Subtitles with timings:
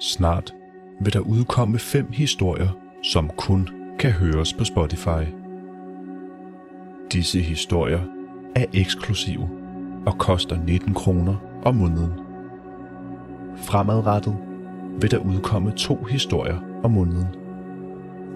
[0.00, 0.54] Snart
[1.00, 2.68] vil der udkomme fem historier,
[3.02, 5.24] som kun kan høres på Spotify.
[7.12, 8.00] Disse historier
[8.56, 9.48] er eksklusive
[10.06, 11.34] og koster 19 kroner
[11.64, 12.12] om måneden.
[13.56, 14.36] Fremadrettet
[15.00, 17.26] vil der udkomme to historier om måneden.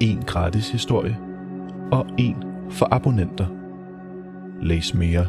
[0.00, 1.18] En gratis historie
[1.92, 2.36] og en
[2.70, 3.46] for abonnenter.
[4.62, 5.26] Læs mere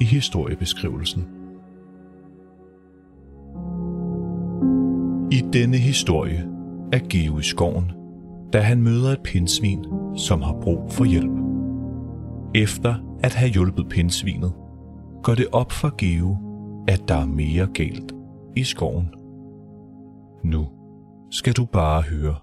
[0.00, 1.37] i historiebeskrivelsen.
[5.32, 6.48] I denne historie
[6.92, 7.92] er Geo i skoven,
[8.52, 9.84] da han møder et pindsvin,
[10.16, 11.38] som har brug for hjælp.
[12.54, 14.52] Efter at have hjulpet pindsvinet,
[15.22, 16.36] går det op for Geo,
[16.88, 18.12] at der er mere galt
[18.56, 19.08] i skoven.
[20.44, 20.68] Nu
[21.30, 22.36] skal du bare høre.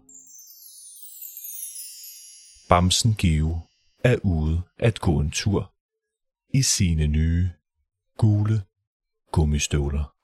[2.70, 3.59] Bamsen Geo
[4.04, 5.72] er ude at gå en tur
[6.54, 7.50] i sine nye
[8.17, 8.62] gule
[9.31, 10.15] gummistøvler.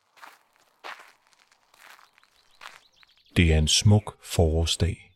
[3.36, 5.12] Det er en smuk forårsdag,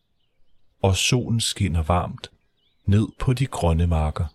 [0.82, 2.30] og solen skinner varmt
[2.86, 4.26] ned på de grønne marker.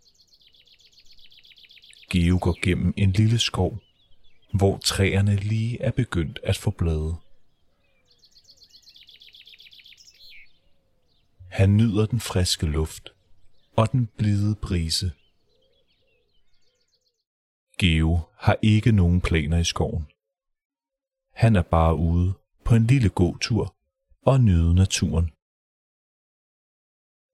[2.09, 3.79] Geo går gennem en lille skov,
[4.53, 7.15] hvor træerne lige er begyndt at få blade.
[11.49, 13.09] Han nyder den friske luft
[13.75, 15.11] og den blide brise.
[17.77, 20.07] Geo har ikke nogen planer i skoven.
[21.33, 22.33] Han er bare ude
[22.65, 23.75] på en lille gåtur
[24.21, 25.25] og nyde naturen.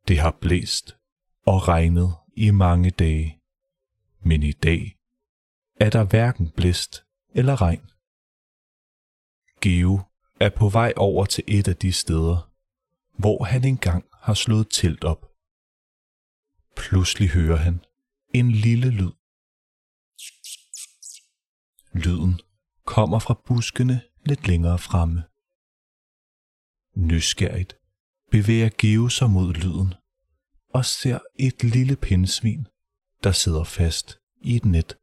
[0.08, 0.97] Det har blæst
[1.45, 3.42] og regnet i mange dage,
[4.19, 4.97] men i dag
[5.80, 7.89] er der hverken blæst eller regn.
[9.61, 10.00] Geo
[10.39, 12.52] er på vej over til et af de steder,
[13.19, 15.22] hvor han engang har slået telt op.
[16.75, 17.86] Pludselig hører han
[18.34, 19.12] en lille lyd.
[21.94, 22.41] Lyden
[22.86, 25.23] kommer fra buskene lidt længere fremme.
[26.95, 27.78] Nysgerrigt
[28.31, 29.94] bevæger Geo sig mod lyden
[30.69, 32.68] og ser et lille pindsvin,
[33.24, 34.97] der sidder fast i et net.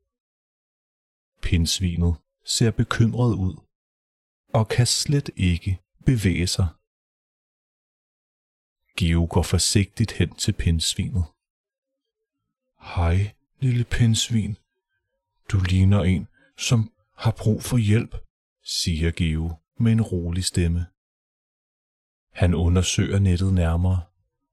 [1.42, 3.56] Pindsvinet ser bekymret ud
[4.48, 6.68] og kan slet ikke bevæge sig.
[8.96, 11.24] Geo går forsigtigt hen til pindsvinet.
[12.80, 14.56] Hej, lille pindsvin.
[15.48, 16.28] Du ligner en,
[16.58, 18.23] som har brug for hjælp,
[18.64, 20.86] siger Geo med en rolig stemme.
[22.32, 24.02] Han undersøger nettet nærmere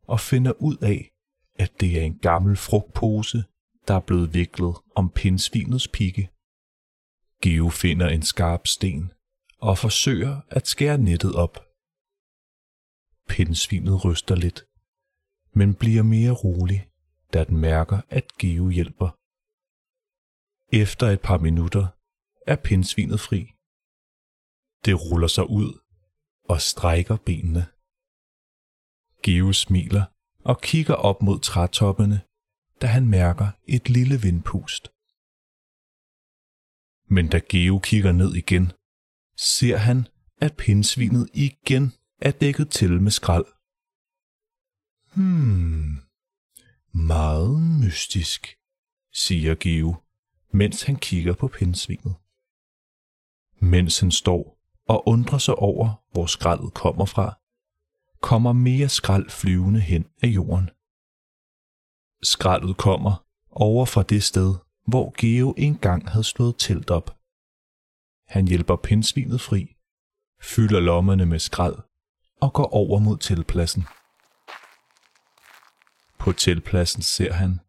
[0.04, 1.12] og finder ud af,
[1.56, 3.44] at det er en gammel frugtpose,
[3.88, 6.30] der er blevet viklet om pindsvinets pigge.
[7.42, 9.12] Geo finder en skarp sten
[9.58, 11.56] og forsøger at skære nettet op.
[13.28, 14.66] Pindsvinet ryster lidt,
[15.54, 16.90] men bliver mere rolig,
[17.34, 19.10] da den mærker, at Geo hjælper.
[20.74, 21.88] Efter et par minutter
[22.48, 23.52] er pindsvinet fri.
[24.86, 25.80] Det ruller sig ud
[26.44, 27.68] og strækker benene.
[29.24, 30.06] Geo smiler
[30.44, 32.22] og kigger op mod trætoppene,
[32.82, 34.84] da han mærker et lille vindpust.
[37.16, 38.72] Men da Geo kigger ned igen,
[39.38, 43.46] ser han, at pindsvinet igen er dækket til med skrald.
[45.16, 45.96] Hmm,
[46.94, 48.58] meget mystisk,
[49.14, 49.96] siger Geo,
[50.54, 52.16] mens han kigger på pindsvinet.
[53.60, 54.61] Mens han står
[54.92, 57.38] og undrer sig over, hvor skraldet kommer fra,
[58.22, 60.70] kommer mere skrald flyvende hen af jorden.
[62.24, 64.56] Skraldet kommer over fra det sted,
[64.88, 67.18] hvor Geo engang havde slået telt op.
[68.28, 69.76] Han hjælper pindsvinet fri,
[70.42, 71.78] fylder lommerne med skrald
[72.42, 73.84] og går over mod teltpladsen.
[76.20, 77.60] På teltpladsen ser han,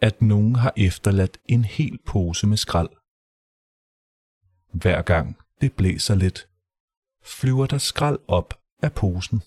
[0.00, 2.90] at nogen har efterladt en hel pose med skrald.
[4.72, 6.49] Hver gang det blæser lidt,
[7.22, 9.42] flyver der skrald op af posen.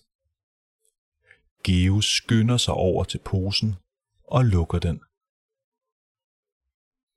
[1.63, 3.75] Geo skynder sig over til posen
[4.23, 4.97] og lukker den.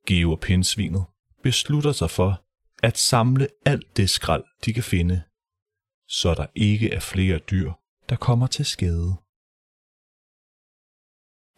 [0.07, 1.05] Geo og pindsvinet
[1.43, 2.45] beslutter sig for
[2.83, 5.23] at samle alt det skrald, de kan finde,
[6.09, 7.73] så der ikke er flere dyr,
[8.09, 9.17] der kommer til skade.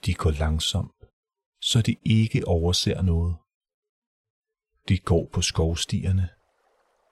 [0.07, 1.01] De går langsomt,
[1.61, 3.37] så de ikke overser noget.
[4.89, 6.29] De går på skovstierne,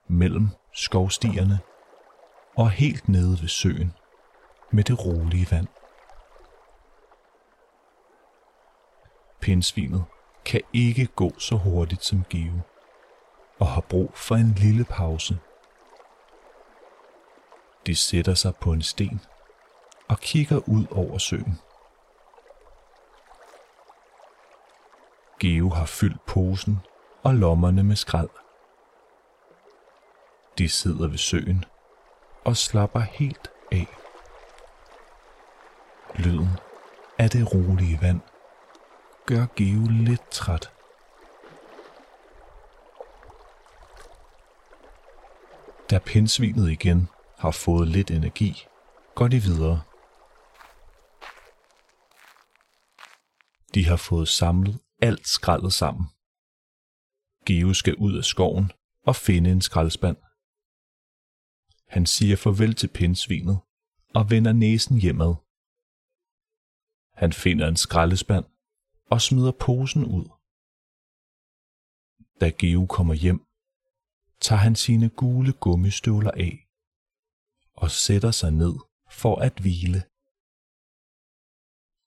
[0.08, 1.58] mellem skovstierne
[2.56, 3.92] og helt nede ved søen
[4.70, 5.66] med det rolige vand.
[9.40, 10.04] Pindsvinet
[10.44, 12.60] kan ikke gå så hurtigt som Geo
[13.58, 15.38] og har brug for en lille pause.
[17.86, 19.20] De sætter sig på en sten
[20.08, 21.58] og kigger ud over søen.
[25.40, 26.78] Geo har fyldt posen
[27.22, 28.30] og lommerne med skrald.
[30.58, 31.64] De sidder ved søen
[32.46, 33.86] og slapper helt af.
[36.18, 36.48] Lyden
[37.18, 38.20] af det rolige vand
[39.26, 40.72] gør Geo lidt træt.
[45.90, 47.08] Da pindsvinet igen
[47.38, 48.66] har fået lidt energi,
[49.14, 49.82] går de videre.
[53.74, 56.06] De har fået samlet alt skraldet sammen.
[57.46, 58.72] Geo skal ud af skoven
[59.06, 60.16] og finde en skraldespand.
[61.88, 63.58] Han siger farvel til pindsvinet
[64.14, 65.34] og vender næsen hjemad.
[67.12, 68.44] Han finder en skraldespand
[69.10, 70.26] og smider posen ud.
[72.40, 73.40] Da Geo kommer hjem,
[74.40, 76.68] tager han sine gule gummistøvler af
[77.74, 78.74] og sætter sig ned
[79.10, 80.02] for at hvile.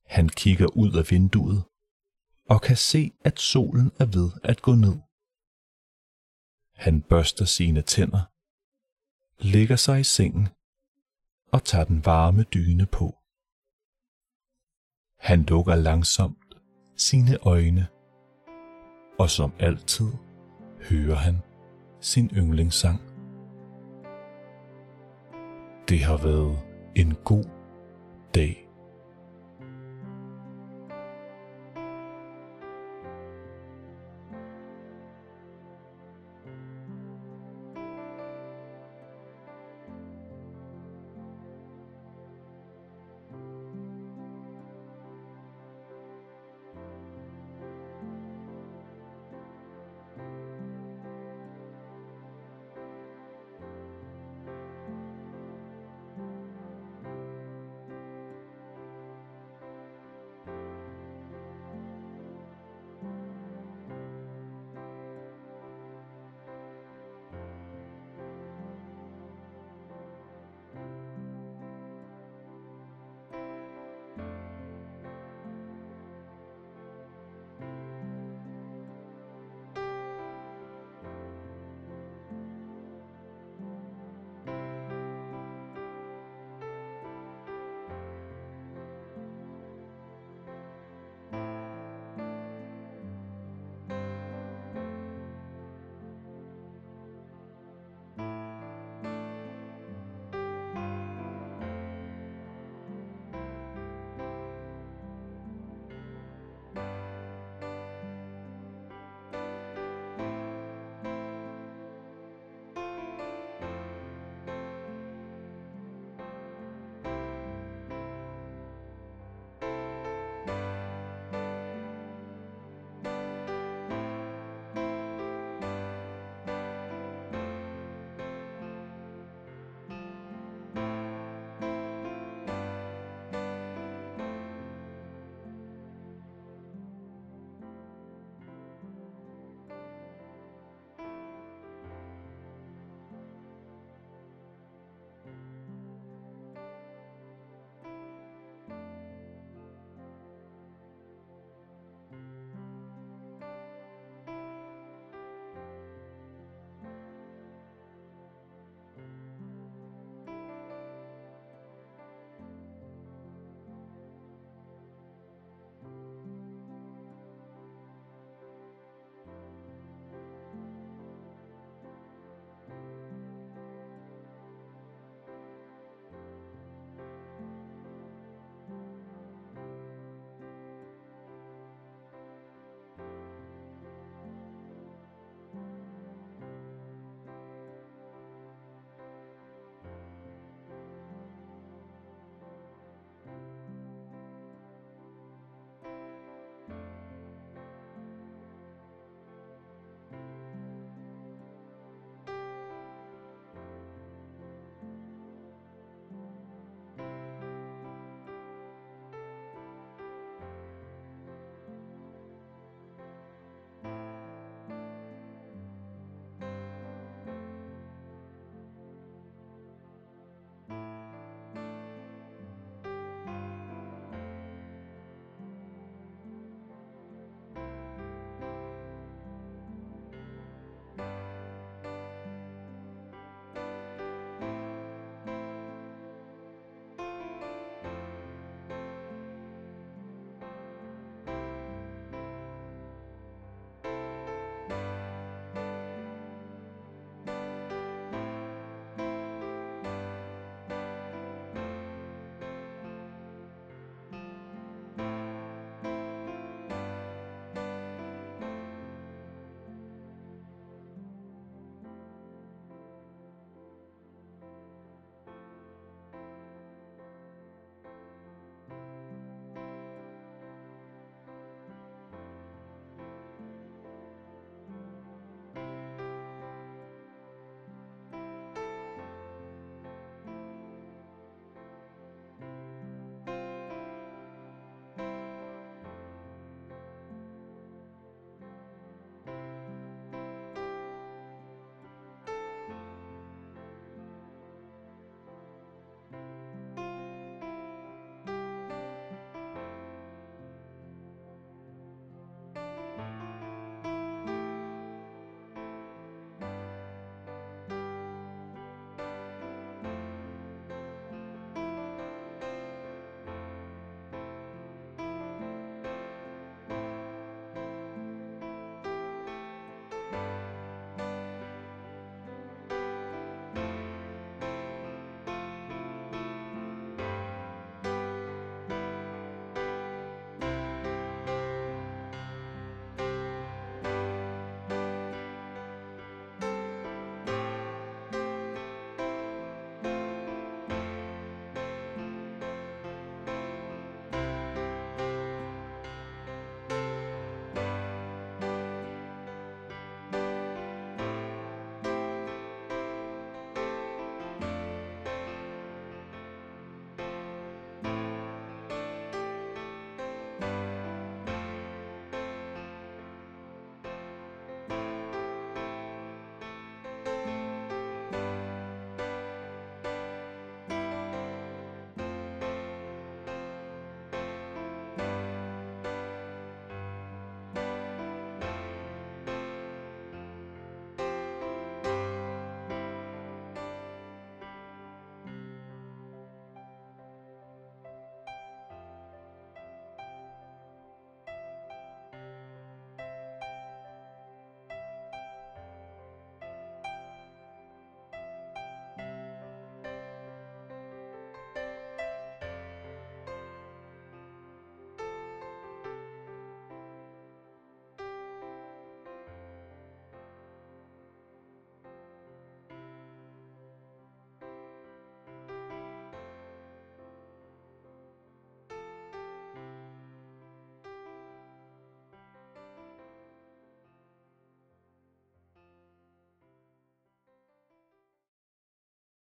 [0.05, 1.63] Han kigger ud af vinduet
[2.49, 4.97] og kan se, at solen er ved at gå ned.
[6.75, 8.23] Han børster sine tænder,
[9.39, 10.47] lægger sig i sengen
[11.51, 13.15] og tager den varme dyne på.
[15.19, 16.55] Han lukker langsomt
[16.97, 17.87] sine øjne,
[19.19, 20.11] og som altid
[20.89, 21.37] hører han
[22.01, 22.99] sin yndlingssang.
[25.89, 26.59] Det har været
[26.95, 27.45] en god
[28.35, 28.68] dag.